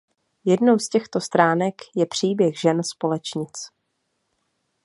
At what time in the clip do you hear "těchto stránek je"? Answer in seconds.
0.89-2.05